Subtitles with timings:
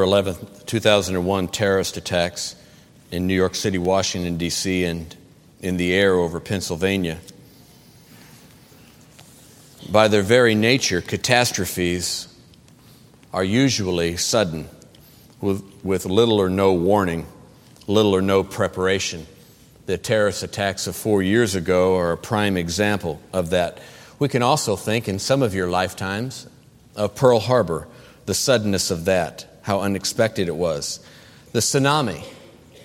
[0.00, 2.54] 11th, 2001 terrorist attacks
[3.10, 5.16] in New York City, Washington, D.C., and
[5.58, 7.18] in the air over Pennsylvania.
[9.90, 12.32] By their very nature, catastrophes
[13.32, 14.68] are usually sudden,
[15.40, 17.26] with, with little or no warning,
[17.88, 19.26] little or no preparation.
[19.86, 23.80] The terrorist attacks of four years ago are a prime example of that.
[24.20, 26.46] We can also think, in some of your lifetimes,
[26.94, 27.88] of Pearl Harbor,
[28.26, 30.98] the suddenness of that how unexpected it was.
[31.52, 32.24] The tsunami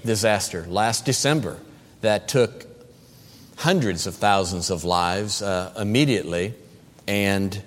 [0.04, 1.58] disaster last December
[2.02, 2.66] that took
[3.56, 6.54] hundreds of thousands of lives uh, immediately
[7.08, 7.64] and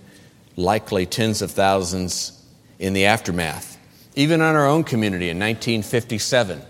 [0.54, 2.38] likely tens of thousands
[2.78, 3.78] in the aftermath.
[4.16, 6.60] Even in our own community in 1957,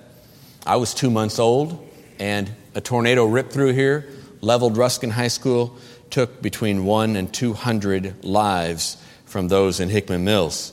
[0.64, 1.84] I was two months old
[2.20, 4.08] and a tornado ripped through here,
[4.40, 5.76] leveled Ruskin High School,
[6.10, 10.72] took between one and 200 lives from those in Hickman Mills.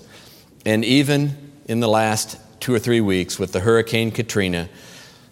[0.67, 4.69] And even in the last two or three weeks with the Hurricane Katrina,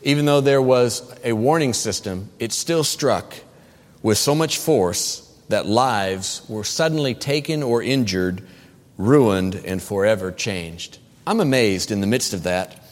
[0.04, 3.36] even though there was a warning system, it still struck
[4.02, 8.42] with so much force that lives were suddenly taken or injured,
[8.98, 10.98] ruined, and forever changed.
[11.28, 12.84] I'm amazed in the midst of that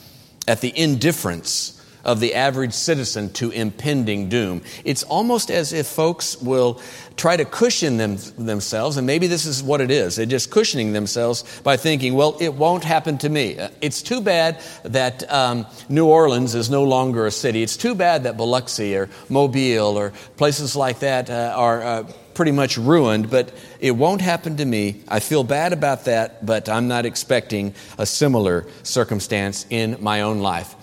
[0.47, 4.61] at the indifference of the average citizen to impending doom.
[4.85, 6.81] It's almost as if folks will
[7.17, 10.15] try to cushion them, themselves, and maybe this is what it is.
[10.15, 13.59] They're just cushioning themselves by thinking, well, it won't happen to me.
[13.59, 17.61] Uh, it's too bad that um, New Orleans is no longer a city.
[17.61, 22.51] It's too bad that Biloxi or Mobile or places like that uh, are uh, pretty
[22.53, 25.03] much ruined, but it won't happen to me.
[25.09, 30.39] I feel bad about that, but I'm not expecting a similar circumstance in my own
[30.39, 30.73] life.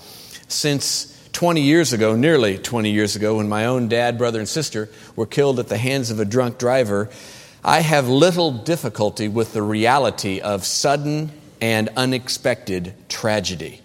[0.49, 4.89] Since 20 years ago, nearly 20 years ago, when my own dad, brother, and sister
[5.17, 7.11] were killed at the hands of a drunk driver,
[7.65, 13.83] I have little difficulty with the reality of sudden and unexpected tragedy.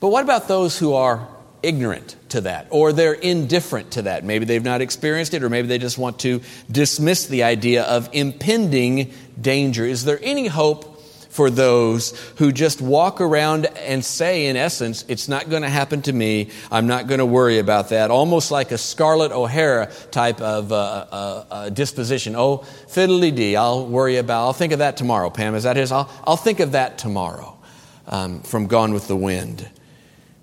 [0.00, 1.28] But what about those who are
[1.62, 4.24] ignorant to that or they're indifferent to that?
[4.24, 6.40] Maybe they've not experienced it or maybe they just want to
[6.70, 9.84] dismiss the idea of impending danger.
[9.84, 10.99] Is there any hope
[11.30, 16.02] for those who just walk around and say, in essence, it's not going to happen
[16.02, 16.50] to me.
[16.72, 18.10] I'm not going to worry about that.
[18.10, 22.34] Almost like a Scarlett O'Hara type of uh, uh, uh, disposition.
[22.36, 22.58] Oh,
[22.88, 25.54] fiddly dee, I'll worry about, I'll think of that tomorrow, Pam.
[25.54, 25.92] Is that his?
[25.92, 27.56] I'll, I'll think of that tomorrow
[28.08, 29.68] um, from Gone with the Wind.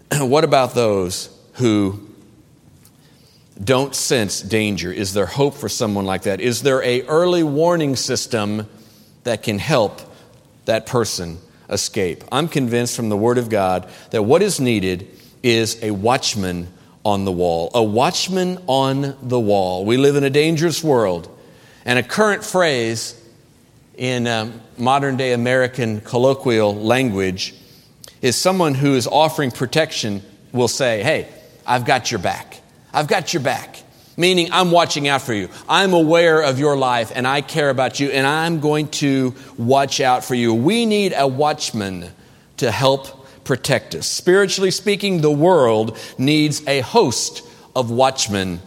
[0.13, 2.07] what about those who
[3.61, 4.91] don't sense danger?
[4.91, 6.39] Is there hope for someone like that?
[6.39, 8.69] Is there a early warning system
[9.23, 10.06] that can help
[10.67, 11.39] that person
[11.69, 12.23] escape.
[12.31, 15.07] I'm convinced from the Word of God that what is needed
[15.43, 16.67] is a watchman
[17.03, 17.71] on the wall.
[17.73, 19.85] A watchman on the wall.
[19.85, 21.29] We live in a dangerous world.
[21.85, 23.19] And a current phrase
[23.95, 27.55] in um, modern day American colloquial language
[28.21, 31.29] is someone who is offering protection will say, Hey,
[31.65, 32.61] I've got your back.
[32.93, 33.76] I've got your back
[34.17, 35.49] meaning I'm watching out for you.
[35.69, 40.01] I'm aware of your life and I care about you and I'm going to watch
[40.01, 40.53] out for you.
[40.53, 42.11] We need a watchman
[42.57, 44.07] to help protect us.
[44.07, 47.43] Spiritually speaking, the world needs a host
[47.75, 48.59] of watchmen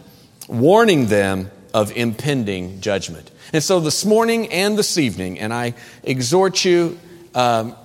[0.47, 3.31] warning them of impending judgment.
[3.53, 5.73] And so this morning and this evening, and I
[6.03, 6.99] exhort you
[7.33, 7.75] um,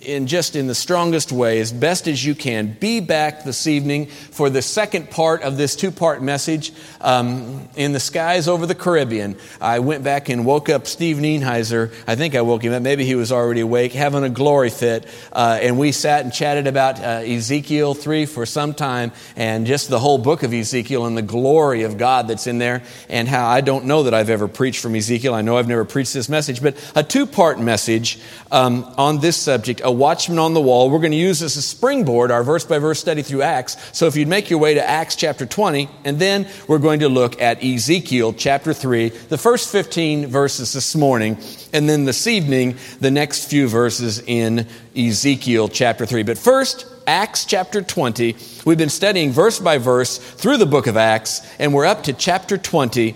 [0.00, 4.06] in just in the strongest way, as best as you can, be back this evening
[4.06, 8.74] for the second part of this two part message um, in the skies over the
[8.74, 9.36] Caribbean.
[9.60, 11.92] I went back and woke up Steve Nienheiser.
[12.06, 12.82] I think I woke him up.
[12.82, 15.06] Maybe he was already awake, having a glory fit.
[15.32, 19.88] Uh, and we sat and chatted about uh, Ezekiel 3 for some time and just
[19.88, 23.48] the whole book of Ezekiel and the glory of God that's in there and how
[23.48, 25.34] I don't know that I've ever preached from Ezekiel.
[25.34, 28.20] I know I've never preached this message, but a two part message
[28.52, 30.90] um, on this subject a watchman on the wall.
[30.90, 33.76] We're going to use this as a springboard, our verse by verse study through Acts.
[33.96, 37.08] So if you'd make your way to Acts chapter 20, and then we're going to
[37.08, 41.38] look at Ezekiel chapter 3, the first 15 verses this morning,
[41.72, 46.22] and then this evening, the next few verses in Ezekiel chapter 3.
[46.22, 48.36] But first, Acts chapter 20.
[48.66, 52.12] We've been studying verse by verse through the book of Acts, and we're up to
[52.12, 53.12] chapter 20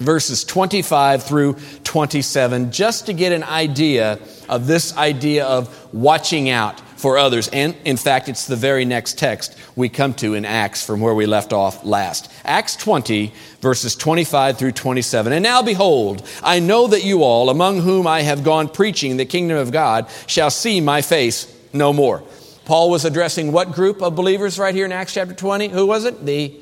[0.00, 4.18] verses 25 through 27, just to get an idea
[4.48, 7.48] of this idea of watching out for others.
[7.48, 11.14] And in fact, it's the very next text we come to in Acts from where
[11.14, 12.30] we left off last.
[12.44, 15.32] Acts 20, verses 25 through 27.
[15.32, 19.24] And now behold, I know that you all, among whom I have gone preaching the
[19.24, 22.22] kingdom of God, shall see my face no more.
[22.66, 25.68] Paul was addressing what group of believers right here in Acts chapter 20?
[25.68, 26.24] Who was it?
[26.24, 26.54] The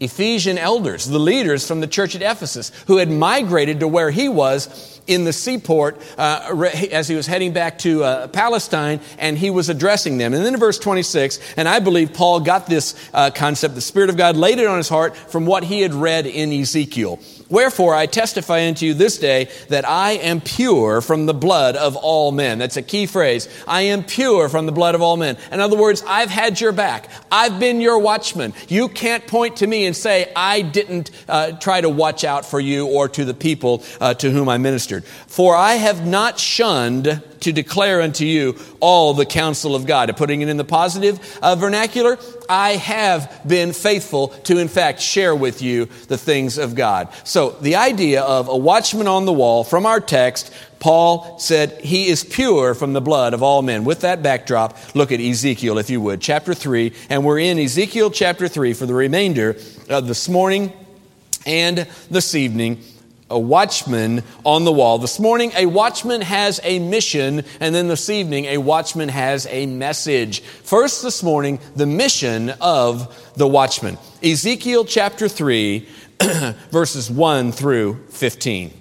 [0.00, 4.28] Ephesian elders, the leaders from the church at Ephesus, who had migrated to where he
[4.28, 9.50] was in the seaport uh, as he was heading back to uh, Palestine, and he
[9.50, 10.34] was addressing them.
[10.34, 14.10] And then in verse 26, and I believe Paul got this uh, concept, the Spirit
[14.10, 17.18] of God laid it on his heart from what he had read in Ezekiel.
[17.50, 21.96] Wherefore I testify unto you this day that I am pure from the blood of
[21.96, 22.58] all men.
[22.58, 23.48] That's a key phrase.
[23.66, 25.38] I am pure from the blood of all men.
[25.50, 27.08] In other words, I've had your back.
[27.32, 28.52] I've been your watchman.
[28.68, 32.60] You can't point to me and say, I didn't uh, try to watch out for
[32.60, 35.04] you or to the people uh, to whom I ministered.
[35.04, 40.14] For I have not shunned to declare unto you all the counsel of God.
[40.16, 42.18] Putting it in the positive uh, vernacular,
[42.48, 47.08] I have been faithful to, in fact, share with you the things of God.
[47.24, 52.08] So, the idea of a watchman on the wall from our text, Paul said he
[52.08, 53.84] is pure from the blood of all men.
[53.84, 56.92] With that backdrop, look at Ezekiel, if you would, chapter 3.
[57.10, 59.56] And we're in Ezekiel chapter 3 for the remainder
[59.88, 60.72] of this morning
[61.46, 62.82] and this evening
[63.30, 64.98] a watchman on the wall.
[64.98, 69.66] This morning, a watchman has a mission, and then this evening, a watchman has a
[69.66, 70.40] message.
[70.40, 73.98] First, this morning, the mission of the watchman.
[74.22, 75.88] Ezekiel chapter 3,
[76.70, 78.72] verses 1 through 15.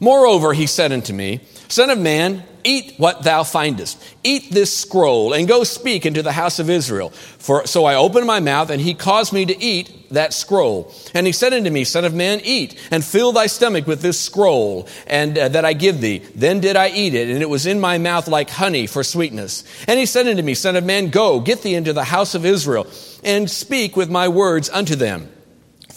[0.00, 4.02] Moreover, he said unto me, Son of man, eat what thou findest.
[4.22, 7.08] Eat this scroll and go speak into the house of Israel.
[7.10, 10.92] For so I opened my mouth and he caused me to eat that scroll.
[11.14, 14.20] And he said unto me, Son of man, eat and fill thy stomach with this
[14.20, 16.18] scroll and uh, that I give thee.
[16.34, 19.64] Then did I eat it and it was in my mouth like honey for sweetness.
[19.86, 22.44] And he said unto me, Son of man, go, get thee into the house of
[22.44, 22.86] Israel
[23.24, 25.32] and speak with my words unto them.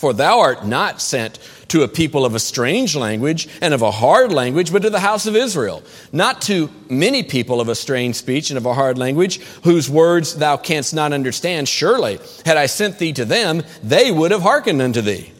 [0.01, 1.37] For thou art not sent
[1.67, 4.99] to a people of a strange language and of a hard language, but to the
[4.99, 5.83] house of Israel.
[6.11, 10.37] Not to many people of a strange speech and of a hard language, whose words
[10.37, 11.69] thou canst not understand.
[11.69, 15.31] Surely, had I sent thee to them, they would have hearkened unto thee.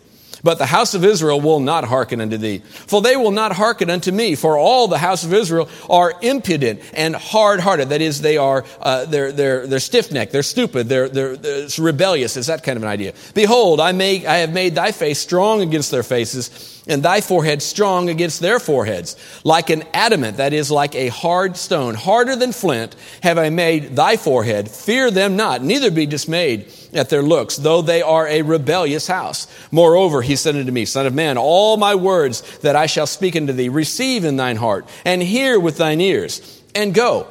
[0.44, 3.90] But the house of Israel will not hearken unto thee, for they will not hearken
[3.90, 4.36] unto me.
[4.36, 7.90] For all the house of Israel are impudent and hard-hearted.
[7.90, 12.38] That is, they are uh, they're they're they're stiff-necked, they're stupid, they're, they're they're rebellious.
[12.38, 13.14] Is that kind of an idea?
[13.34, 17.62] Behold, I make I have made thy face strong against their faces and thy forehead
[17.62, 19.16] strong against their foreheads.
[19.44, 23.96] Like an adamant, that is, like a hard stone, harder than flint, have I made
[23.96, 24.70] thy forehead.
[24.70, 29.48] Fear them not, neither be dismayed at their looks, though they are a rebellious house.
[29.72, 33.36] Moreover, he said unto me, Son of man, all my words that I shall speak
[33.36, 37.28] unto thee, receive in thine heart, and hear with thine ears, and go.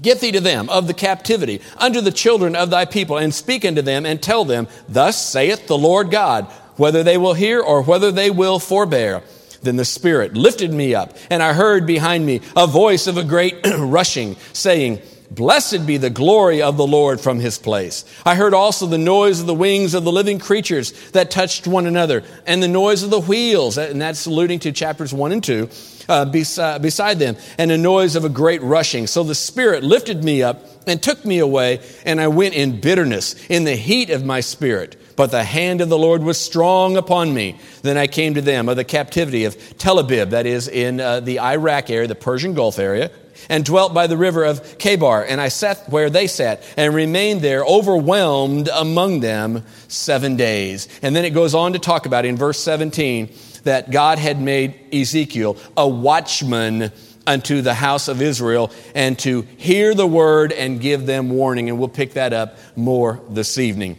[0.00, 3.64] Get thee to them of the captivity unto the children of thy people, and speak
[3.64, 7.82] unto them, and tell them, Thus saith the Lord God whether they will hear or
[7.82, 9.22] whether they will forbear.
[9.62, 13.24] Then the Spirit lifted me up, and I heard behind me a voice of a
[13.24, 18.04] great rushing, saying, Blessed be the glory of the Lord from his place.
[18.26, 21.86] I heard also the noise of the wings of the living creatures that touched one
[21.86, 25.70] another, and the noise of the wheels, and that's alluding to chapters 1 and 2,
[26.08, 29.06] uh, beside, beside them, and the noise of a great rushing.
[29.06, 33.34] So the Spirit lifted me up and took me away, and I went in bitterness,
[33.48, 35.01] in the heat of my spirit.
[35.16, 37.58] But the hand of the Lord was strong upon me.
[37.82, 41.20] Then I came to them of the captivity of Tel Abib, that is in uh,
[41.20, 43.10] the Iraq area, the Persian Gulf area,
[43.48, 45.26] and dwelt by the river of Chebar.
[45.28, 50.88] And I sat where they sat and remained there, overwhelmed among them seven days.
[51.02, 53.32] And then it goes on to talk about in verse 17
[53.64, 56.90] that God had made Ezekiel a watchman
[57.26, 61.68] unto the house of Israel and to hear the word and give them warning.
[61.68, 63.98] And we'll pick that up more this evening.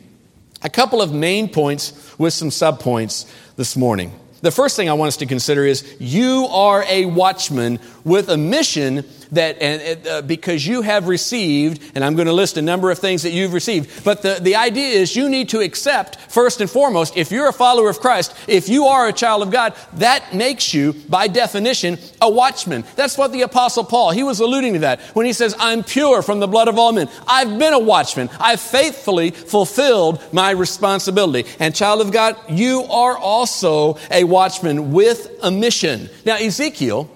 [0.64, 4.18] A couple of main points with some subpoints this morning.
[4.42, 8.38] The first thing I want us to consider is you are a watchman with a
[8.38, 12.92] mission that, and, uh, because you have received, and I'm going to list a number
[12.92, 16.62] of things that you've received, but the, the idea is you need to accept, first
[16.62, 19.74] and foremost, if you're a follower of Christ, if you are a child of God,
[19.94, 22.84] that makes you, by definition, a watchman.
[22.96, 26.22] That's what the Apostle Paul, he was alluding to that when he says, I'm pure
[26.22, 27.10] from the blood of all men.
[27.28, 28.30] I've been a watchman.
[28.40, 31.50] I've faithfully fulfilled my responsibility.
[31.60, 36.10] And child of God, you are also a watchman with a mission.
[36.26, 37.10] Now, Ezekiel,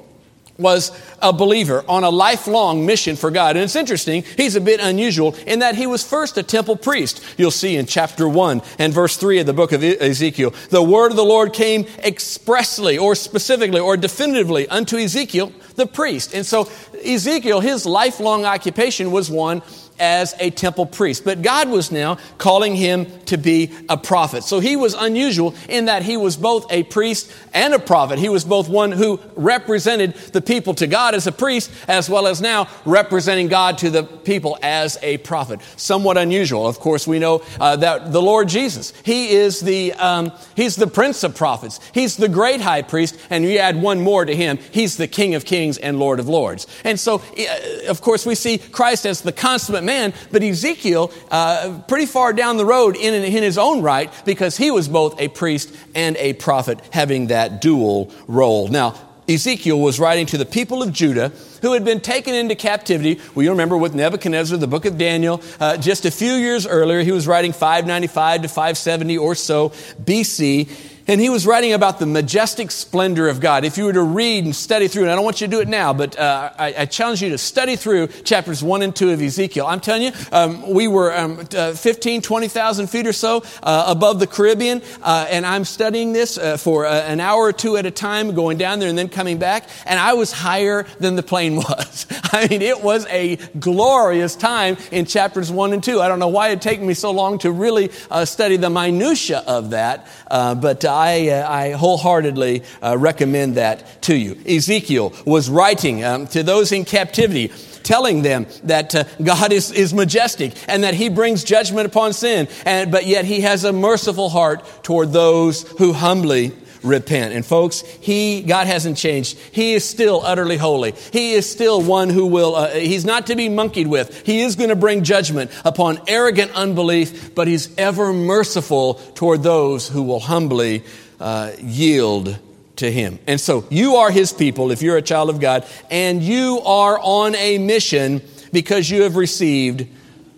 [0.57, 3.55] was a believer on a lifelong mission for God.
[3.55, 7.23] And it's interesting, he's a bit unusual in that he was first a temple priest.
[7.37, 11.11] You'll see in chapter 1 and verse 3 of the book of Ezekiel, the word
[11.11, 16.33] of the Lord came expressly or specifically or definitively unto Ezekiel, the priest.
[16.33, 16.69] And so
[17.05, 19.61] Ezekiel, his lifelong occupation was one
[19.99, 21.23] as a temple priest.
[21.23, 24.43] But God was now calling him to be a prophet.
[24.43, 28.19] So he was unusual in that he was both a priest and a prophet.
[28.19, 32.27] He was both one who represented the people to God as a priest, as well
[32.27, 35.61] as now representing God to the people as a prophet.
[35.75, 36.67] Somewhat unusual.
[36.67, 40.87] Of course, we know uh, that the Lord Jesus, He is the, um, He's the
[40.87, 41.79] Prince of prophets.
[41.93, 44.57] He's the great high priest, and you add one more to Him.
[44.71, 46.67] He's the King of kings and Lord of lords.
[46.83, 51.81] And so, uh, of course, we see Christ as the consummate man, but Ezekiel, uh,
[51.87, 55.29] pretty far down the road in, in his own right, because he was both a
[55.29, 58.67] priest and a prophet, having that dual role.
[58.67, 58.93] Now,
[59.27, 63.19] Ezekiel was writing to the people of Judah who had been taken into captivity.
[63.35, 67.01] Well, you remember with Nebuchadnezzar, the book of Daniel, uh, just a few years earlier,
[67.01, 69.69] he was writing 595 to 570 or so
[70.01, 70.69] BC.
[71.09, 73.63] And he was writing about the majestic splendor of God.
[73.63, 75.61] If you were to read and study through, and I don't want you to do
[75.61, 79.11] it now, but uh, I, I, challenge you to study through chapters 1 and 2
[79.11, 79.65] of Ezekiel.
[79.65, 84.19] I'm telling you, um, we were um, uh, 15, 20,000 feet or so uh, above
[84.19, 87.85] the Caribbean, uh, and I'm studying this uh, for uh, an hour or two at
[87.85, 91.23] a time, going down there and then coming back, and I was higher than the
[91.23, 92.05] plane was.
[92.33, 96.01] I mean, it was a glorious time in chapters 1 and 2.
[96.01, 97.91] I don't know why it taken me so long to really
[98.25, 104.35] study the minutia of that, but I, uh, I wholeheartedly uh, recommend that to you.
[104.47, 107.51] Ezekiel was writing um, to those in captivity
[107.83, 112.47] telling them that uh, God is, is majestic and that He brings judgment upon sin,
[112.65, 116.51] and, but yet He has a merciful heart toward those who humbly
[116.83, 117.33] repent.
[117.33, 119.37] And folks, He, God hasn't changed.
[119.51, 120.93] He is still utterly holy.
[121.11, 124.25] He is still one who will, uh, He's not to be monkeyed with.
[124.25, 129.87] He is going to bring judgment upon arrogant unbelief, but He's ever merciful toward those
[129.87, 130.83] who will humbly
[131.19, 132.37] uh, yield
[132.77, 133.19] to Him.
[133.27, 136.99] And so you are His people if you're a child of God, and you are
[136.99, 139.87] on a mission because you have received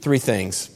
[0.02, 0.70] three things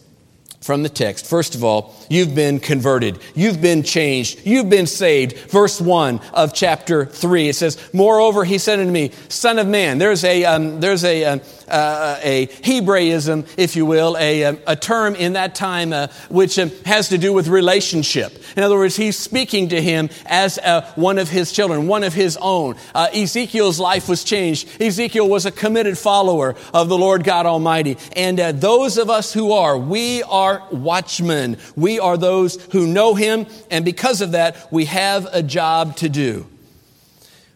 [0.62, 1.26] from the text.
[1.26, 3.20] First of all, you've been converted.
[3.36, 4.42] You've been changed.
[4.46, 5.38] You've been saved.
[5.50, 9.98] Verse 1 of chapter 3, it says, Moreover, he said unto me, Son of man,
[9.98, 14.76] there's a, um, there's a, um, uh, a Hebraism, if you will, a, um, a
[14.76, 18.38] term in that time uh, which um, has to do with relationship.
[18.56, 22.14] In other words, he's speaking to him as uh, one of his children, one of
[22.14, 22.76] his own.
[22.94, 24.82] Uh, Ezekiel's life was changed.
[24.82, 27.98] Ezekiel was a committed follower of the Lord God Almighty.
[28.16, 31.58] And uh, those of us who are, we are watchmen.
[31.76, 36.10] We are those who know him, and because of that, we have a job to
[36.10, 36.48] do.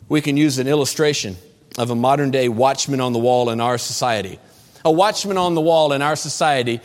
[0.09, 1.35] We can use an illustration
[1.77, 4.39] of a modern day watchman on the wall in our society.
[4.85, 6.81] A watchman on the wall in our society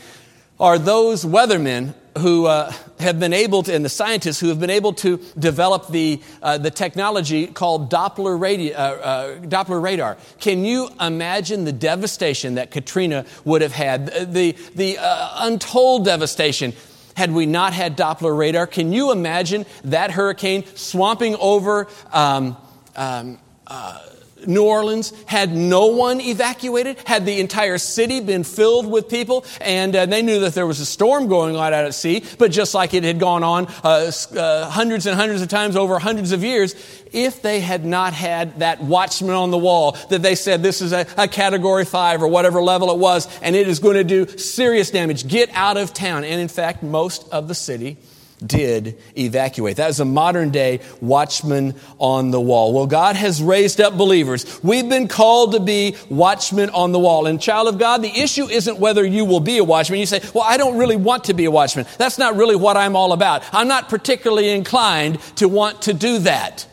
[0.58, 4.70] are those weathermen who uh, have been able to, and the scientists who have been
[4.70, 8.36] able to develop the, uh, the technology called Doppler,
[8.72, 10.18] uh, uh Doppler radar.
[10.38, 14.06] Can you imagine the devastation that Katrina would have had?
[14.32, 16.74] The, the uh, untold devastation
[17.14, 18.66] had we not had Doppler radar.
[18.66, 22.56] Can you imagine that hurricane swamping over um,
[22.96, 24.00] um, uh,
[24.46, 29.94] New Orleans had no one evacuated, had the entire city been filled with people, and
[29.94, 32.74] uh, they knew that there was a storm going on out at sea, but just
[32.74, 36.42] like it had gone on uh, uh, hundreds and hundreds of times over hundreds of
[36.42, 36.74] years,
[37.12, 40.92] if they had not had that watchman on the wall that they said this is
[40.92, 44.26] a, a category five or whatever level it was, and it is going to do
[44.38, 46.24] serious damage, get out of town.
[46.24, 47.98] And in fact, most of the city
[48.46, 49.76] did evacuate.
[49.76, 52.72] That is a modern day watchman on the wall.
[52.72, 54.62] Well, God has raised up believers.
[54.62, 57.26] We've been called to be watchmen on the wall.
[57.26, 60.00] And child of God, the issue isn't whether you will be a watchman.
[60.00, 61.86] You say, well, I don't really want to be a watchman.
[61.98, 63.42] That's not really what I'm all about.
[63.52, 66.66] I'm not particularly inclined to want to do that.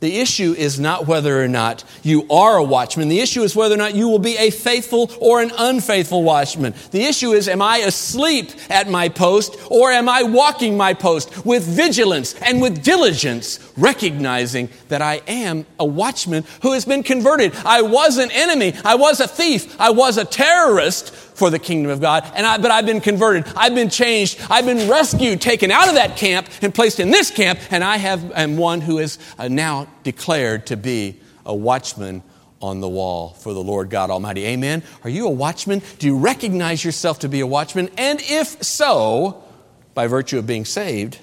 [0.00, 3.08] The issue is not whether or not you are a watchman.
[3.08, 6.74] The issue is whether or not you will be a faithful or an unfaithful watchman.
[6.90, 11.46] The issue is, am I asleep at my post or am I walking my post
[11.46, 17.54] with vigilance and with diligence, recognizing that I am a watchman who has been converted?
[17.64, 18.74] I was an enemy.
[18.84, 19.80] I was a thief.
[19.80, 22.30] I was a terrorist for the kingdom of God.
[22.34, 23.44] And I, but I've been converted.
[23.56, 24.40] I've been changed.
[24.48, 27.58] I've been rescued, taken out of that camp and placed in this camp.
[27.70, 32.22] And I have, am one who is uh, now declared to be a watchman
[32.62, 34.46] on the wall for the Lord God Almighty.
[34.46, 34.82] Amen.
[35.02, 35.82] Are you a watchman?
[35.98, 37.90] Do you recognize yourself to be a watchman?
[37.98, 39.44] And if so,
[39.92, 41.18] by virtue of being saved,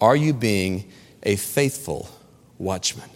[0.00, 0.90] are you being
[1.22, 2.08] a faithful
[2.58, 3.08] watchman?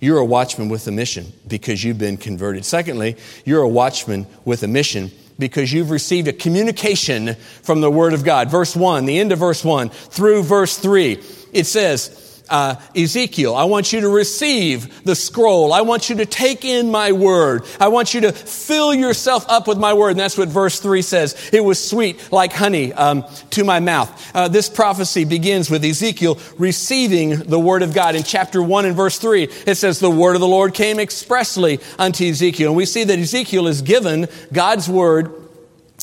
[0.00, 2.64] You're a watchman with a mission because you've been converted.
[2.64, 8.12] Secondly, you're a watchman with a mission because you've received a communication from the Word
[8.12, 8.50] of God.
[8.50, 11.22] Verse 1, the end of verse 1 through verse 3,
[11.52, 15.72] it says, uh, Ezekiel, I want you to receive the scroll.
[15.72, 17.64] I want you to take in my word.
[17.80, 20.10] I want you to fill yourself up with my word.
[20.10, 21.50] And that's what verse 3 says.
[21.52, 24.34] It was sweet like honey um, to my mouth.
[24.34, 28.14] Uh, this prophecy begins with Ezekiel receiving the word of God.
[28.14, 31.80] In chapter 1 and verse 3, it says, The word of the Lord came expressly
[31.98, 32.70] unto Ezekiel.
[32.70, 35.32] And we see that Ezekiel is given God's word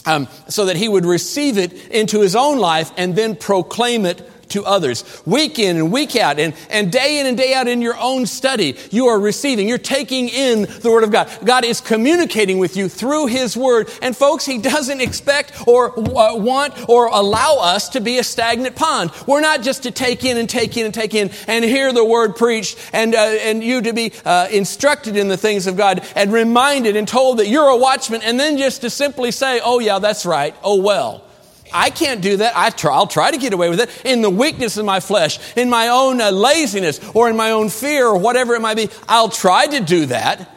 [0.05, 4.21] um, so that he would receive it into his own life and then proclaim it
[4.49, 5.03] to others.
[5.25, 8.25] Week in and week out and, and day in and day out in your own
[8.25, 11.29] study, you are receiving, you're taking in the Word of God.
[11.43, 13.89] God is communicating with you through His Word.
[14.01, 18.75] And folks, He doesn't expect or uh, want or allow us to be a stagnant
[18.75, 19.11] pond.
[19.27, 22.05] We're not just to take in and take in and take in and hear the
[22.05, 26.05] Word preached and, uh, and you to be uh, instructed in the things of God
[26.15, 29.79] and reminded and told that you're a watchman and then just to simply say, oh
[29.79, 30.55] yeah, that's right.
[30.63, 31.28] Oh well.
[31.73, 32.53] I can't do that.
[32.55, 35.39] I try, I'll try to get away with it in the weakness of my flesh,
[35.55, 38.89] in my own uh, laziness, or in my own fear, or whatever it might be.
[39.07, 40.49] I'll try to do that,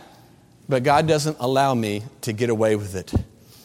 [0.68, 3.12] but God doesn't allow me to get away with it.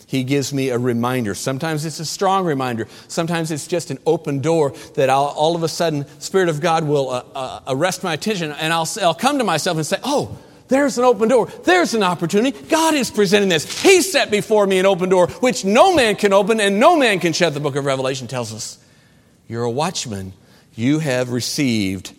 [0.07, 1.35] He gives me a reminder.
[1.35, 2.87] Sometimes it's a strong reminder.
[3.09, 6.85] Sometimes it's just an open door that I'll, all of a sudden, Spirit of God
[6.85, 10.37] will uh, uh, arrest my attention, and I'll, I'll come to myself and say, "Oh,
[10.67, 11.47] there's an open door.
[11.47, 12.57] There's an opportunity.
[12.67, 13.81] God is presenting this.
[13.81, 17.19] He set before me an open door which no man can open and no man
[17.19, 17.53] can shut.
[17.53, 18.77] The book of Revelation tells us.
[19.47, 20.33] You're a watchman.
[20.75, 22.13] You have received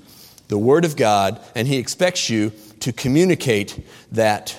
[0.49, 4.57] the word of God, and He expects you to communicate that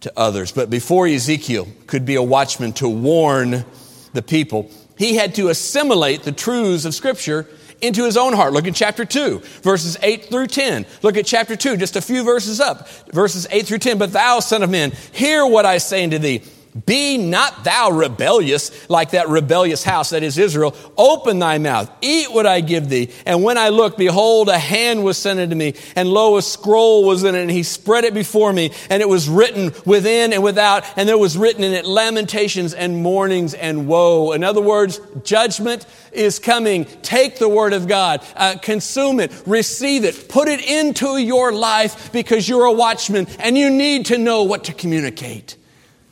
[0.00, 0.52] to others.
[0.52, 3.64] But before Ezekiel could be a watchman to warn
[4.12, 7.48] the people, he had to assimilate the truths of Scripture
[7.84, 8.52] into his own heart.
[8.52, 10.86] Look at chapter 2, verses 8 through 10.
[11.02, 13.98] Look at chapter 2, just a few verses up, verses 8 through 10.
[13.98, 16.42] But thou, son of man, hear what I say unto thee.
[16.86, 20.74] Be not thou rebellious like that rebellious house that is Israel.
[20.98, 23.10] Open thy mouth, eat what I give thee.
[23.24, 27.04] And when I looked, behold, a hand was sent unto me, and lo, a scroll
[27.04, 30.42] was in it, and he spread it before me, and it was written within and
[30.42, 34.32] without, and there was written in it lamentations and mournings and woe.
[34.32, 36.86] In other words, judgment is coming.
[37.02, 42.10] Take the word of God, uh, consume it, receive it, put it into your life
[42.12, 45.56] because you're a watchman and you need to know what to communicate.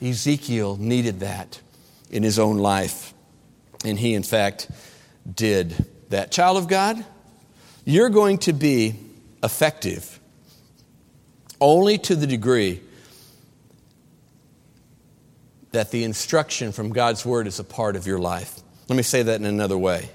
[0.02, 1.60] Ezekiel needed that
[2.10, 3.14] in his own life.
[3.84, 4.70] And he, in fact,
[5.32, 6.30] did that.
[6.30, 7.04] Child of God,
[7.84, 8.94] you're going to be
[9.42, 10.20] effective
[11.60, 12.80] only to the degree
[15.72, 18.60] that the instruction from God's Word is a part of your life.
[18.88, 20.10] Let me say that in another way.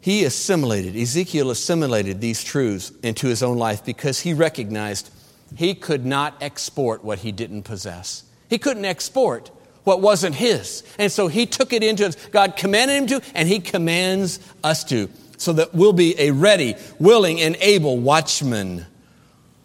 [0.00, 5.10] He assimilated, Ezekiel assimilated these truths into his own life because he recognized
[5.54, 8.24] he could not export what he didn't possess.
[8.48, 9.50] He couldn't export
[9.84, 10.82] what wasn't his.
[10.98, 15.08] And so he took it into God commanded him to, and he commands us to,
[15.36, 18.86] so that we'll be a ready, willing, and able watchman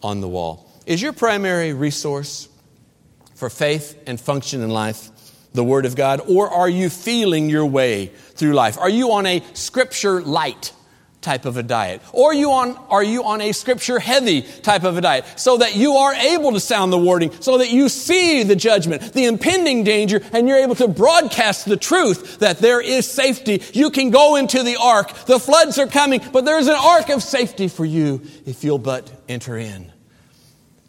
[0.02, 0.70] on the wall.
[0.86, 2.48] Is your primary resource
[3.34, 5.10] for faith and function in life
[5.54, 8.78] the Word of God, or are you feeling your way through life?
[8.78, 10.72] Are you on a scripture light
[11.22, 12.02] type of a diet?
[12.12, 15.76] Or you on, are you on a scripture heavy type of a diet so that
[15.76, 19.84] you are able to sound the warning, so that you see the judgment, the impending
[19.84, 23.62] danger, and you're able to broadcast the truth that there is safety.
[23.72, 25.12] You can go into the ark.
[25.26, 29.10] The floods are coming, but there's an ark of safety for you if you'll but
[29.28, 29.90] enter in.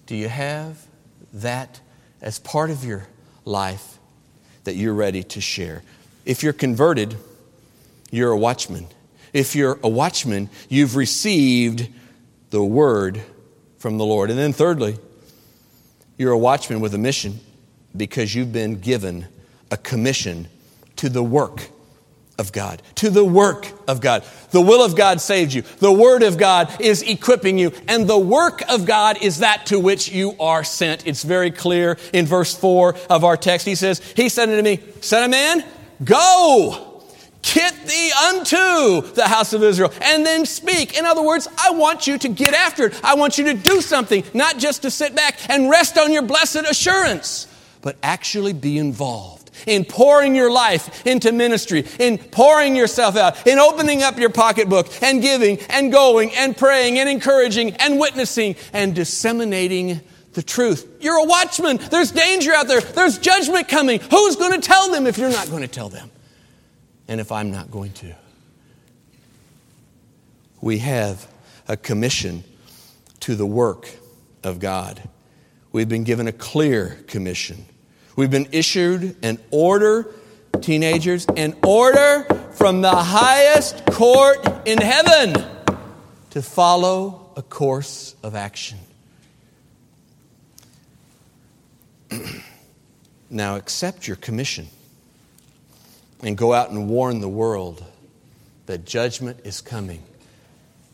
[0.06, 0.86] Do you have
[1.34, 1.80] that
[2.22, 3.08] as part of your
[3.46, 4.00] life
[4.64, 5.84] that you're ready to share?
[6.26, 7.16] If you're converted,
[8.12, 8.88] you're a watchman.
[9.34, 11.90] If you're a watchman, you've received
[12.52, 13.22] the word
[13.80, 14.30] from the Lord.
[14.30, 14.98] And then, thirdly,
[16.18, 17.40] you're a watchman with a mission
[17.98, 19.28] because you've been given
[19.72, 20.48] a commission
[20.98, 21.70] to the work
[22.38, 24.24] of God, to the work of God.
[24.52, 25.64] The will of God saves you.
[25.80, 27.72] The word of God is equipping you.
[27.88, 31.06] And the work of God is that to which you are sent.
[31.06, 33.66] It's very clear in verse 4 of our text.
[33.66, 35.64] He says, He said unto me, Son of man,
[36.04, 36.93] go
[37.44, 40.98] Get thee unto the house of Israel and then speak.
[40.98, 43.00] In other words, I want you to get after it.
[43.04, 46.22] I want you to do something, not just to sit back and rest on your
[46.22, 47.48] blessed assurance,
[47.82, 53.60] but actually be involved in pouring your life into ministry, in pouring yourself out, in
[53.60, 58.96] opening up your pocketbook and giving and going and praying and encouraging and witnessing and
[58.96, 60.00] disseminating
[60.32, 60.98] the truth.
[61.02, 61.78] You're a watchman.
[61.78, 62.82] There's danger out there.
[62.82, 64.00] There's judgment coming.
[64.00, 66.10] Who's going to tell them if you're not going to tell them?
[67.08, 68.16] And if I'm not going to.
[70.62, 71.28] We have
[71.68, 72.44] a commission
[73.22, 73.90] to the work
[74.44, 75.02] of God.
[75.72, 77.66] We've been given a clear commission.
[78.16, 80.14] We've been issued an order,
[80.62, 85.34] teenagers, an order from the highest court in heaven.
[86.30, 88.80] to follow a course of action.
[93.30, 94.68] now accept your commission
[96.24, 97.84] and go out and warn the world
[98.66, 100.02] that judgment is coming.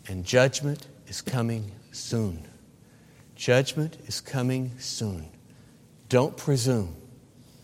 [0.08, 2.44] And judgment is coming soon.
[3.36, 5.28] Judgment is coming soon.
[6.10, 6.96] Don't presume,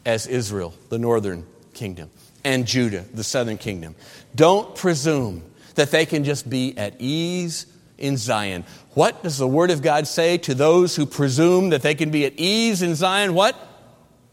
[0.05, 2.11] as Israel, the northern kingdom,
[2.43, 3.95] and Judah, the southern kingdom.
[4.35, 7.65] Don't presume that they can just be at ease
[7.97, 8.63] in Zion.
[8.93, 12.25] What does the Word of God say to those who presume that they can be
[12.25, 13.33] at ease in Zion?
[13.33, 13.55] What?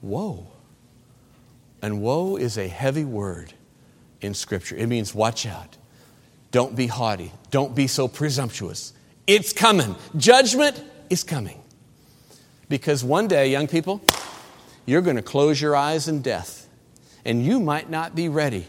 [0.02, 0.51] Woe.
[1.82, 3.52] And woe is a heavy word
[4.20, 4.76] in Scripture.
[4.76, 5.76] It means watch out.
[6.52, 7.32] Don't be haughty.
[7.50, 8.92] Don't be so presumptuous.
[9.26, 9.96] It's coming.
[10.16, 11.60] Judgment is coming.
[12.68, 14.00] Because one day, young people,
[14.86, 16.68] you're going to close your eyes in death,
[17.24, 18.66] and you might not be ready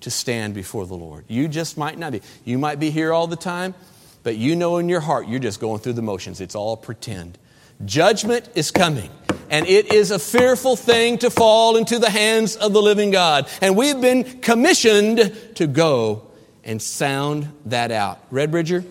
[0.00, 1.24] to stand before the Lord.
[1.28, 2.22] You just might not be.
[2.44, 3.74] You might be here all the time,
[4.22, 6.40] but you know in your heart you're just going through the motions.
[6.40, 7.38] It's all pretend.
[7.84, 9.10] Judgment is coming.
[9.50, 13.48] And it is a fearful thing to fall into the hands of the living God.
[13.60, 16.28] And we've been commissioned to go
[16.64, 18.20] and sound that out.
[18.30, 18.84] Red Bridger,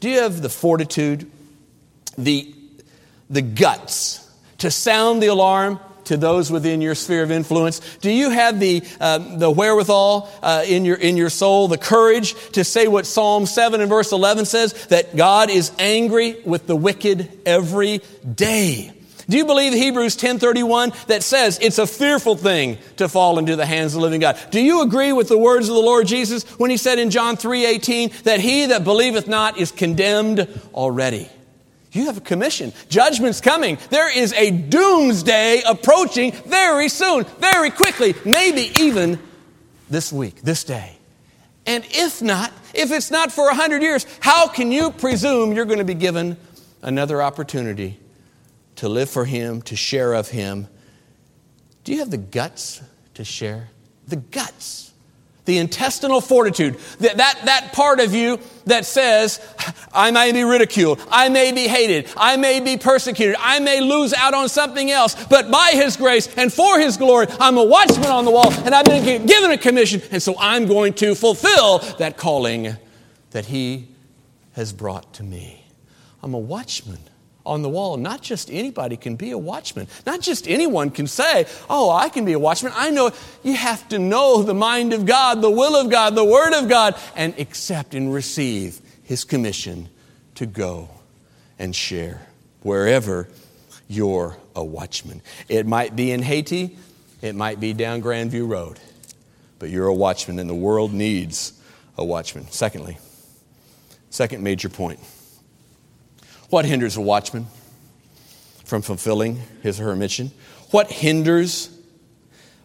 [0.00, 1.30] do you have the fortitude,
[2.18, 2.54] the,
[3.30, 7.80] the guts to sound the alarm to those within your sphere of influence?
[7.98, 12.34] Do you have the, uh, the wherewithal uh, in, your, in your soul, the courage
[12.52, 16.76] to say what Psalm 7 and verse 11 says, that God is angry with the
[16.76, 18.93] wicked every day?
[19.28, 23.66] Do you believe Hebrews 10:31 that says it's a fearful thing to fall into the
[23.66, 24.38] hands of the living God?
[24.50, 27.36] Do you agree with the words of the Lord Jesus when he said in John
[27.36, 31.28] 3:18 that he that believeth not is condemned already?
[31.92, 32.72] You have a commission.
[32.88, 33.78] Judgment's coming.
[33.90, 39.20] There is a doomsday approaching very soon, very quickly, maybe even
[39.88, 40.98] this week, this day.
[41.66, 45.64] And if not, if it's not for a hundred years, how can you presume you're
[45.64, 46.36] going to be given
[46.82, 47.98] another opportunity
[48.76, 50.68] to live for Him, to share of Him.
[51.84, 52.80] Do you have the guts
[53.14, 53.68] to share?
[54.08, 54.92] The guts.
[55.44, 59.46] The intestinal fortitude, that, that, that part of you that says,
[59.92, 64.14] I may be ridiculed, I may be hated, I may be persecuted, I may lose
[64.14, 68.06] out on something else, but by His grace and for His glory, I'm a watchman
[68.06, 71.80] on the wall and I've been given a commission, and so I'm going to fulfill
[71.98, 72.74] that calling
[73.32, 73.88] that He
[74.54, 75.66] has brought to me.
[76.22, 77.00] I'm a watchman
[77.46, 77.96] on the wall.
[77.96, 79.86] Not just anybody can be a watchman.
[80.06, 82.72] Not just anyone can say, Oh, I can be a watchman.
[82.74, 86.24] I know you have to know the mind of God, the will of God, the
[86.24, 89.88] word of God, and accept and receive his commission
[90.36, 90.88] to go
[91.58, 92.26] and share
[92.62, 93.28] wherever
[93.88, 95.20] you're a watchman.
[95.48, 96.76] It might be in Haiti,
[97.20, 98.80] it might be down Grandview Road,
[99.58, 101.52] but you're a watchman, and the world needs
[101.98, 102.50] a watchman.
[102.50, 102.98] Secondly,
[104.10, 104.98] second major point
[106.54, 107.48] what hinders a watchman
[108.64, 110.30] from fulfilling his or her mission?
[110.70, 111.68] What hinders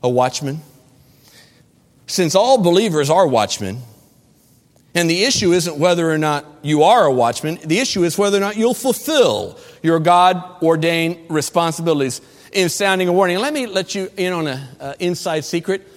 [0.04, 0.62] a watchman?
[2.06, 3.82] Since all believers are watchmen,
[4.93, 8.38] and the issue isn't whether or not you are a watchman, the issue is whether
[8.38, 12.21] or not you'll fulfill your God ordained responsibilities
[12.54, 13.39] in sounding a warning.
[13.39, 15.88] Let me let you in on an inside secret.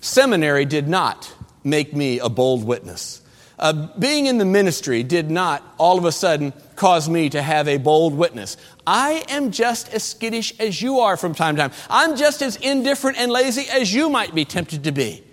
[0.00, 1.32] Seminary did not
[1.64, 3.17] make me a bold witness.
[3.58, 7.66] Uh, being in the ministry did not all of a sudden cause me to have
[7.66, 8.56] a bold witness.
[8.86, 11.72] I am just as skittish as you are from time to time.
[11.90, 15.24] I'm just as indifferent and lazy as you might be tempted to be.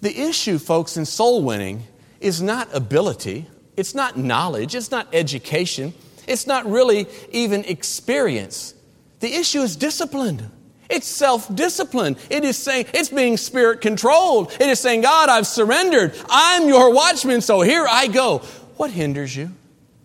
[0.00, 1.84] The issue, folks, in soul winning
[2.20, 5.92] is not ability, it's not knowledge, it's not education,
[6.28, 8.74] it's not really even experience.
[9.20, 10.50] The issue is discipline.
[10.94, 12.16] It's self discipline.
[12.30, 14.52] It is saying, it's being spirit controlled.
[14.60, 16.14] It is saying, God, I've surrendered.
[16.30, 18.38] I'm your watchman, so here I go.
[18.76, 19.50] What hinders you?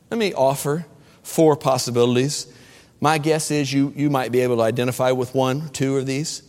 [0.10, 0.88] Let me offer
[1.21, 2.52] four possibilities.
[2.99, 6.41] My guess is you, you might be able to identify with one, two of these.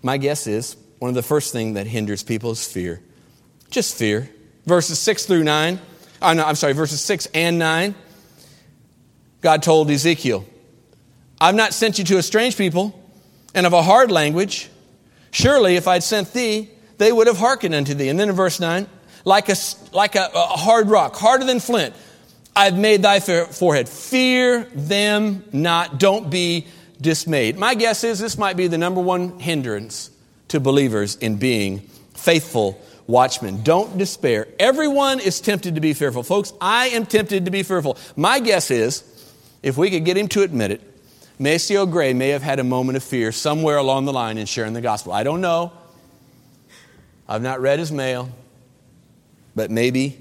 [0.00, 3.02] My guess is one of the first things that hinders people is fear.
[3.68, 4.30] Just fear.
[4.64, 5.80] Verses 6 through 9.
[6.22, 7.96] Oh, no, I'm sorry, verses 6 and 9.
[9.40, 10.44] God told Ezekiel,
[11.40, 12.99] I've not sent you to a strange people
[13.54, 14.68] and of a hard language.
[15.30, 18.08] Surely, if I'd sent thee, they would have hearkened unto thee.
[18.08, 18.86] And then in verse 9,
[19.24, 19.56] like a,
[19.92, 21.94] like a, a hard rock, harder than flint,
[22.54, 23.88] I've made thy forehead.
[23.88, 25.98] Fear them not.
[25.98, 26.66] Don't be
[27.00, 27.56] dismayed.
[27.56, 30.10] My guess is this might be the number one hindrance
[30.48, 31.78] to believers in being
[32.14, 33.62] faithful watchmen.
[33.62, 34.46] Don't despair.
[34.58, 36.22] Everyone is tempted to be fearful.
[36.22, 37.96] Folks, I am tempted to be fearful.
[38.16, 39.04] My guess is,
[39.62, 40.89] if we could get him to admit it,
[41.40, 44.74] Maceo Gray may have had a moment of fear somewhere along the line in sharing
[44.74, 45.10] the gospel.
[45.10, 45.72] I don't know.
[47.26, 48.28] I've not read his mail,
[49.54, 50.18] but maybe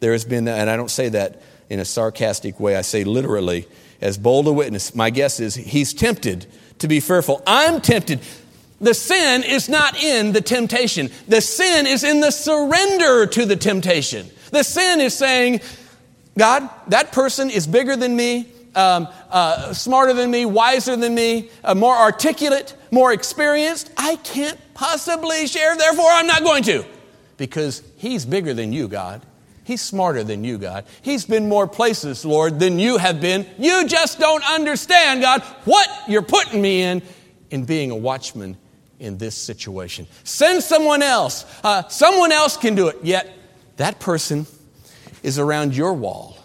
[0.00, 3.66] There has been, and I don't say that in a sarcastic way, I say literally,
[4.00, 4.94] as bold a witness.
[4.94, 6.46] My guess is he's tempted
[6.78, 7.42] to be fearful.
[7.46, 8.20] I'm tempted.
[8.80, 11.10] The sin is not in the temptation.
[11.26, 14.30] The sin is in the surrender to the temptation.
[14.52, 15.60] The sin is saying,
[16.36, 21.50] God, that person is bigger than me, um, uh, smarter than me, wiser than me,
[21.64, 23.90] uh, more articulate, more experienced.
[23.96, 26.84] I can't possibly share, therefore I'm not going to.
[27.36, 29.22] Because he's bigger than you, God.
[29.64, 30.86] He's smarter than you, God.
[31.02, 33.46] He's been more places, Lord, than you have been.
[33.58, 37.02] You just don't understand, God, what you're putting me in
[37.50, 38.56] in being a watchman
[38.98, 40.06] in this situation.
[40.24, 41.44] Send someone else.
[41.62, 42.96] Uh, someone else can do it.
[43.02, 43.30] Yet
[43.76, 44.46] that person
[45.22, 46.38] is around your wall,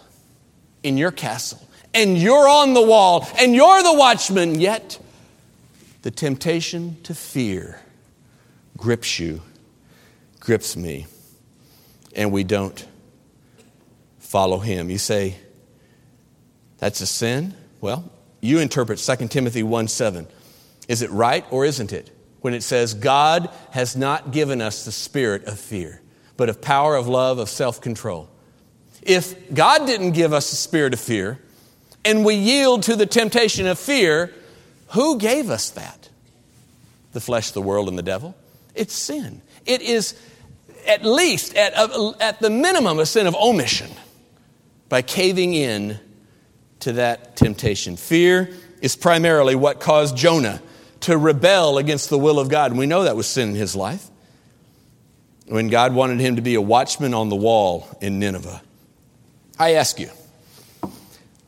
[0.82, 1.63] in your castle,
[1.94, 4.60] and you're on the wall, and you're the watchman.
[4.60, 4.98] Yet
[6.02, 7.80] the temptation to fear
[8.76, 9.40] grips you,
[10.40, 11.06] grips me,
[12.14, 12.86] and we don't
[14.18, 14.90] follow him.
[14.90, 15.36] You say,
[16.78, 17.54] that's a sin?
[17.80, 20.26] Well, you interpret 2 Timothy 1 7.
[20.88, 22.10] Is it right or isn't it?
[22.40, 26.02] When it says, God has not given us the spirit of fear,
[26.36, 28.28] but of power, of love, of self control.
[29.00, 31.38] If God didn't give us the spirit of fear,
[32.04, 34.32] and we yield to the temptation of fear,
[34.88, 36.08] who gave us that?
[37.12, 38.34] The flesh, the world, and the devil?
[38.74, 39.40] It's sin.
[39.66, 40.14] It is
[40.86, 41.72] at least, at,
[42.20, 43.90] at the minimum, a sin of omission
[44.88, 45.98] by caving in
[46.80, 47.96] to that temptation.
[47.96, 48.50] Fear
[48.82, 50.60] is primarily what caused Jonah
[51.00, 52.70] to rebel against the will of God.
[52.70, 54.06] And we know that was sin in his life.
[55.46, 58.62] When God wanted him to be a watchman on the wall in Nineveh.
[59.58, 60.10] I ask you,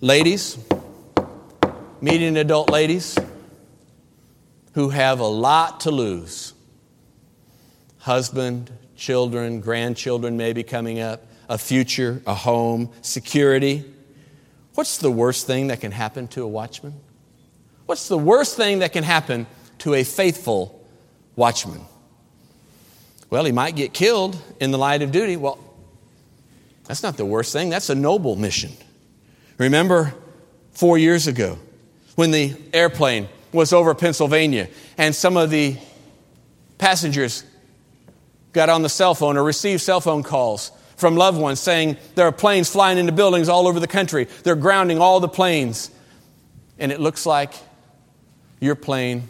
[0.06, 0.56] ladies,
[2.00, 3.18] median adult ladies
[4.74, 6.54] who have a lot to lose
[7.98, 13.84] husband, children, grandchildren maybe coming up, a future, a home, security.
[14.76, 16.94] What's the worst thing that can happen to a watchman?
[17.86, 20.86] What's the worst thing that can happen to a faithful
[21.34, 21.80] watchman?
[23.28, 25.36] Well, he might get killed in the light of duty.
[25.36, 25.58] Well,
[26.84, 27.70] that's not the worst thing.
[27.70, 28.70] That's a noble mission.
[29.58, 30.14] Remember
[30.72, 31.58] four years ago
[32.14, 35.76] when the airplane was over Pennsylvania and some of the
[36.78, 37.44] passengers
[38.52, 42.26] got on the cell phone or received cell phone calls from loved ones saying there
[42.26, 44.24] are planes flying into buildings all over the country.
[44.42, 45.90] They're grounding all the planes.
[46.78, 47.52] And it looks like
[48.60, 49.28] your plane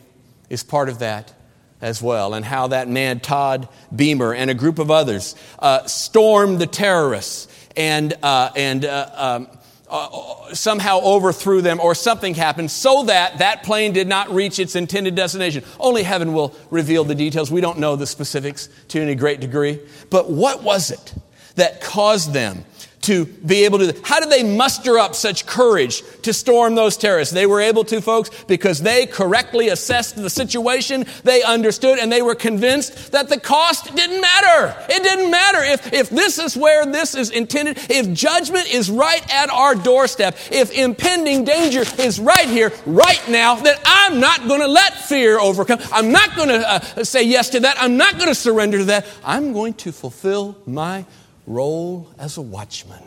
[0.48, 1.32] is part of that
[1.80, 2.34] as well.
[2.34, 7.48] And how that man, Todd Beamer, and a group of others uh, stormed the terrorists
[7.76, 9.48] and, uh, and uh, um,
[9.88, 14.74] uh, somehow overthrew them or something happened so that that plane did not reach its
[14.74, 15.64] intended destination.
[15.78, 17.50] Only heaven will reveal the details.
[17.50, 19.80] We don't know the specifics to any great degree.
[20.10, 21.14] But what was it
[21.54, 22.64] that caused them
[23.02, 23.94] to be able to.
[24.02, 27.32] How did they muster up such courage to storm those terrorists?
[27.32, 32.22] They were able to, folks, because they correctly assessed the situation, they understood, and they
[32.22, 34.74] were convinced that the cost didn't matter.
[34.88, 39.22] It didn't matter if, if this is where this is intended, if judgment is right
[39.32, 44.60] at our doorstep, if impending danger is right here, right now, that I'm not going
[44.60, 45.78] to let fear overcome.
[45.92, 47.76] I'm not going to uh, say yes to that.
[47.80, 49.06] I'm not going to surrender to that.
[49.24, 51.04] I'm going to fulfill my
[51.46, 53.02] role as a watchman.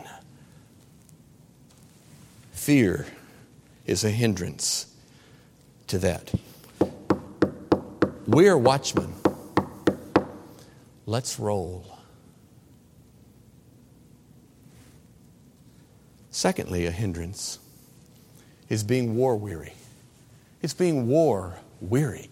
[2.52, 3.06] Fear
[3.86, 4.86] is a hindrance
[5.88, 6.32] to that.
[8.26, 9.14] We're watchmen.
[11.06, 11.84] Let's roll.
[16.30, 17.58] Secondly, a hindrance
[18.68, 19.74] is being war weary.
[20.62, 22.30] It's being war weary.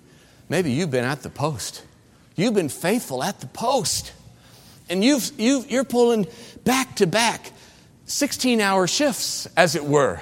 [0.48, 1.84] Maybe you've been at the post.
[2.36, 4.12] You've been faithful at the post.
[4.88, 6.26] And you've, you've, you're pulling
[6.64, 7.52] back to back
[8.06, 10.20] 16 hour shifts, as it were,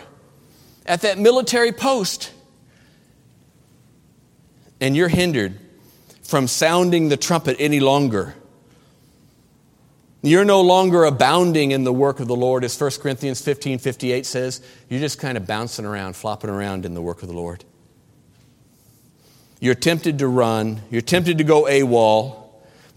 [0.85, 2.33] at that military post.
[4.81, 5.59] And you're hindered
[6.22, 8.35] from sounding the trumpet any longer.
[10.22, 14.26] You're no longer abounding in the work of the Lord, as 1 Corinthians 15 58
[14.26, 14.61] says.
[14.88, 17.64] You're just kind of bouncing around, flopping around in the work of the Lord.
[19.61, 22.45] You're tempted to run, you're tempted to go AWOL.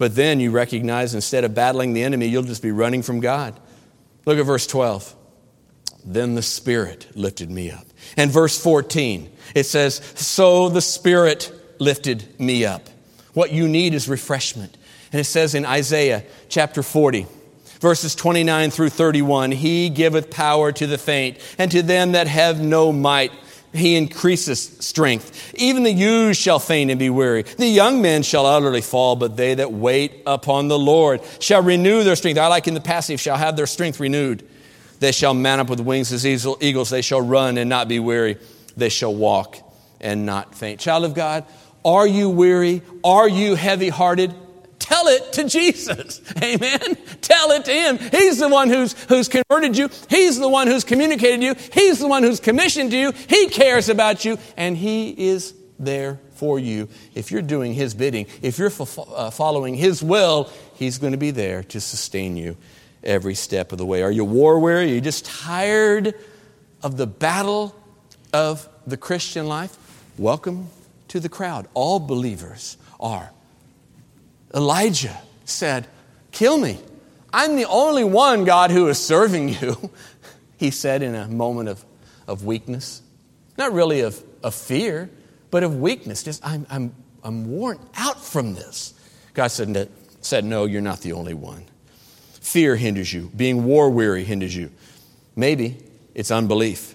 [0.00, 3.60] But then you recognize instead of battling the enemy, you'll just be running from God.
[4.24, 5.14] Look at verse 12.
[6.06, 7.84] Then the Spirit lifted me up.
[8.16, 12.88] And verse 14, it says, So the Spirit lifted me up.
[13.34, 14.74] What you need is refreshment.
[15.12, 17.26] And it says in Isaiah chapter 40,
[17.80, 22.58] verses 29 through 31, He giveth power to the faint, and to them that have
[22.58, 23.32] no might
[23.72, 25.54] he increases strength.
[25.54, 27.42] Even the youths shall faint and be weary.
[27.42, 32.02] The young men shall utterly fall, but they that wait upon the Lord shall renew
[32.02, 32.38] their strength.
[32.38, 34.46] I like in the passive, shall have their strength renewed.
[34.98, 36.90] They shall mount up with wings as eagles.
[36.90, 38.38] They shall run and not be weary.
[38.76, 39.56] They shall walk
[40.00, 40.80] and not faint.
[40.80, 41.44] Child of God,
[41.84, 42.82] are you weary?
[43.04, 44.34] Are you heavy hearted?
[44.90, 46.20] Tell it to Jesus.
[46.42, 46.96] Amen.
[47.20, 47.96] Tell it to Him.
[47.96, 49.88] He's the one who's, who's converted you.
[50.08, 51.54] He's the one who's communicated you.
[51.72, 53.12] He's the one who's commissioned you.
[53.12, 56.88] He cares about you, and He is there for you.
[57.14, 58.72] If you're doing His bidding, if you're
[59.14, 62.56] uh, following His will, He's going to be there to sustain you
[63.04, 64.02] every step of the way.
[64.02, 64.90] Are you war weary?
[64.90, 66.16] Are you just tired
[66.82, 67.76] of the battle
[68.32, 69.76] of the Christian life?
[70.18, 70.66] Welcome
[71.06, 71.68] to the crowd.
[71.74, 73.30] All believers are.
[74.54, 75.86] Elijah said,
[76.32, 76.78] Kill me.
[77.32, 79.90] I'm the only one, God, who is serving you,
[80.56, 81.84] he said in a moment of,
[82.26, 83.02] of weakness.
[83.56, 85.10] Not really of, of fear,
[85.50, 86.22] but of weakness.
[86.22, 88.94] Just, I'm, I'm, I'm worn out from this.
[89.34, 91.64] God said, said, No, you're not the only one.
[92.40, 94.70] Fear hinders you, being war weary hinders you.
[95.36, 95.76] Maybe
[96.14, 96.94] it's unbelief.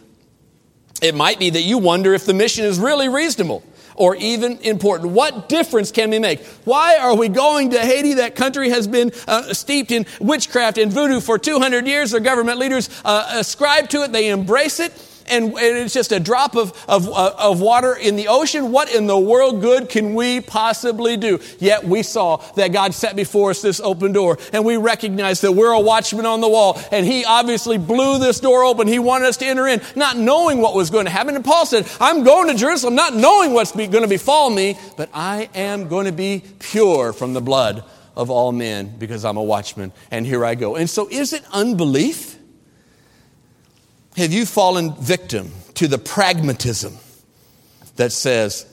[1.01, 3.63] It might be that you wonder if the mission is really reasonable
[3.95, 5.11] or even important.
[5.11, 6.45] What difference can we make?
[6.65, 8.15] Why are we going to Haiti?
[8.15, 12.11] That country has been uh, steeped in witchcraft and voodoo for 200 years.
[12.11, 14.91] Their government leaders uh, ascribe to it, they embrace it
[15.27, 18.71] and, it's just a drop of, of, uh, of water in the ocean.
[18.71, 21.39] What in the world good can we possibly do?
[21.59, 25.51] Yet we saw that God set before us this open door, and we recognized that
[25.51, 28.87] we're a watchman on the wall, and He obviously blew this door open.
[28.87, 31.35] He wanted us to enter in, not knowing what was going to happen.
[31.35, 35.09] And Paul said, I'm going to Jerusalem not knowing what's going to befall me, but
[35.13, 37.83] I am going to be pure from the blood
[38.15, 40.75] of all men because I'm a watchman, and here I go.
[40.75, 42.34] And so, is it unbelief?
[44.17, 46.97] Have you fallen victim to the pragmatism
[47.97, 48.65] that says,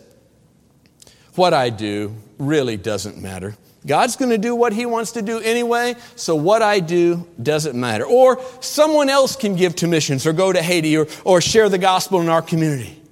[1.35, 3.57] what I do really doesn't matter?
[3.85, 7.79] God's going to do what He wants to do anyway, so what I do doesn't
[7.79, 8.05] matter.
[8.05, 11.79] Or someone else can give to missions or go to Haiti or, or share the
[11.79, 13.03] gospel in our community.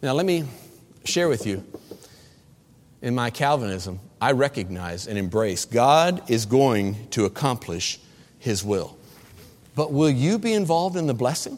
[0.00, 0.44] Now, let me
[1.04, 1.62] share with you
[3.02, 7.98] in my Calvinism, I recognize and embrace God is going to accomplish
[8.38, 8.96] His will.
[9.80, 11.56] But will you be involved in the blessing?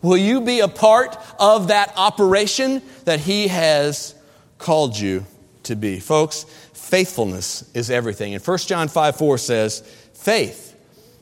[0.00, 4.14] Will you be a part of that operation that He has
[4.56, 5.26] called you
[5.64, 6.00] to be?
[6.00, 8.32] Folks, faithfulness is everything.
[8.32, 9.80] And 1 John 5 4 says,
[10.14, 10.74] faith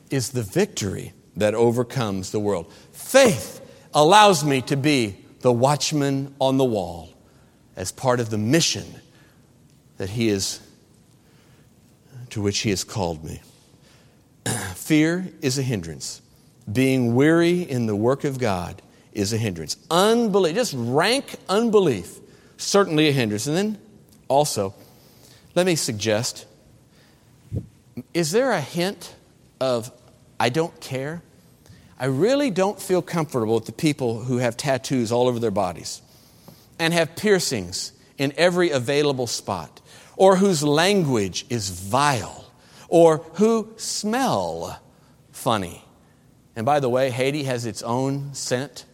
[0.09, 2.71] is the victory that overcomes the world.
[2.93, 3.59] Faith
[3.93, 7.09] allows me to be the watchman on the wall
[7.75, 8.85] as part of the mission
[9.97, 10.61] that He is
[12.29, 13.41] to which He has called me.
[14.75, 16.21] Fear is a hindrance.
[16.71, 18.81] Being weary in the work of God
[19.13, 19.77] is a hindrance.
[19.89, 22.19] Unbelief, just rank unbelief,
[22.57, 23.47] certainly a hindrance.
[23.47, 23.77] And then
[24.27, 24.75] also,
[25.55, 26.45] let me suggest
[28.13, 29.15] is there a hint
[29.59, 29.91] of
[30.39, 31.23] I don't care?
[31.99, 36.01] I really don't feel comfortable with the people who have tattoos all over their bodies
[36.77, 39.81] and have piercings in every available spot,
[40.15, 42.51] or whose language is vile,
[42.87, 44.79] or who smell
[45.31, 45.83] funny.
[46.57, 48.85] And by the way, Haiti has its own scent.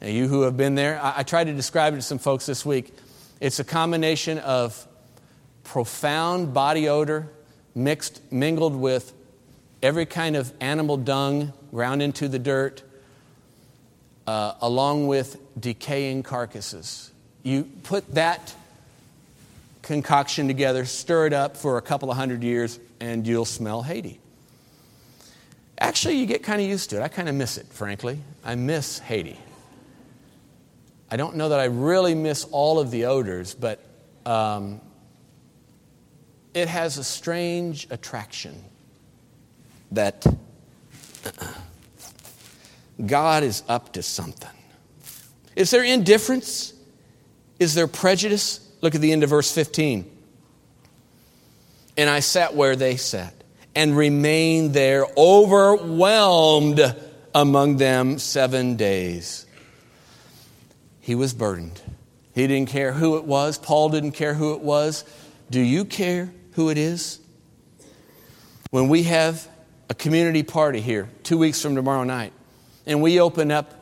[0.00, 2.46] Now, you who have been there, I, I tried to describe it to some folks
[2.46, 2.90] this week.
[3.38, 4.88] It's a combination of
[5.62, 7.28] profound body odor
[7.74, 9.12] mixed, mingled with
[9.82, 12.82] every kind of animal dung ground into the dirt,
[14.26, 17.12] uh, along with decaying carcasses.
[17.42, 18.54] You put that
[19.82, 24.18] concoction together, stir it up for a couple of hundred years, and you'll smell Haiti.
[25.78, 27.02] Actually, you get kind of used to it.
[27.02, 28.20] I kind of miss it, frankly.
[28.44, 29.38] I miss Haiti.
[31.10, 33.84] I don't know that I really miss all of the odors, but
[34.24, 34.80] um,
[36.54, 38.64] it has a strange attraction
[39.92, 40.26] that
[43.04, 44.50] God is up to something.
[45.54, 46.72] Is there indifference?
[47.58, 48.60] Is there prejudice?
[48.80, 50.10] Look at the end of verse 15.
[51.96, 53.35] And I sat where they sat
[53.76, 56.80] and remained there, overwhelmed
[57.34, 59.44] among them seven days.
[61.00, 61.80] He was burdened.
[62.34, 63.58] He didn't care who it was.
[63.58, 65.04] Paul didn't care who it was.
[65.50, 67.20] Do you care who it is?
[68.70, 69.46] When we have
[69.90, 72.32] a community party here two weeks from tomorrow night,
[72.86, 73.74] and we open up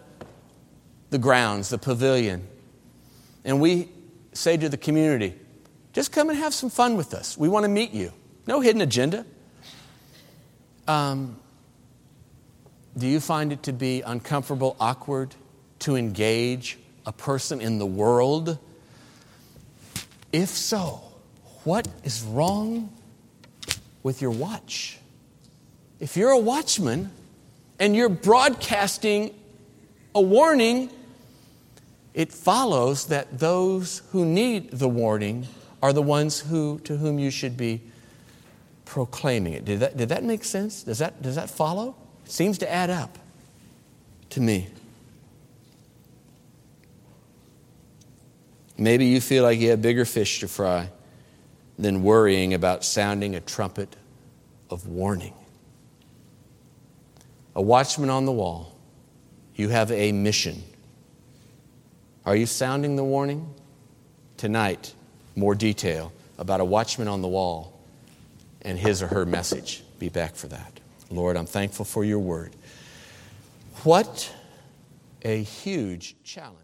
[1.11, 2.47] the grounds, the pavilion,
[3.45, 3.89] and we
[4.33, 5.35] say to the community,
[5.93, 7.39] just come and have some fun with us.
[7.39, 8.13] We want to meet you.
[8.47, 9.25] No hidden agenda.
[10.87, 11.37] Um,
[12.97, 15.35] do you find it to be uncomfortable, awkward
[15.81, 18.59] to engage a person in the world?
[20.33, 21.01] If so,
[21.65, 22.93] what is wrong
[24.03, 24.99] with your watch?
[25.99, 27.11] If you're a watchman
[27.79, 29.35] and you're broadcasting
[30.15, 30.91] a warning,
[32.13, 35.47] it follows that those who need the warning
[35.83, 37.81] are the ones who, to whom you should be
[38.85, 39.65] proclaiming it.
[39.65, 40.83] Did that, did that make sense?
[40.83, 41.97] Does that, does that follow?
[42.25, 43.19] It seems to add up
[44.31, 44.69] to me.
[48.77, 50.91] Maybe you feel like you have bigger fish to fry
[51.79, 53.95] than worrying about sounding a trumpet
[54.71, 55.35] of warning.
[57.55, 58.77] A watchman on the wall,
[59.55, 60.63] you have a mission.
[62.27, 63.55] Are you sounding the warning?
[64.37, 64.95] Tonight,
[65.37, 67.74] more detail about a watchman on the wall
[68.65, 69.83] and his or her message.
[69.99, 70.81] Be back for that.
[71.11, 72.57] Lord, I'm thankful for your word.
[73.83, 74.35] What
[75.23, 76.64] a huge challenge.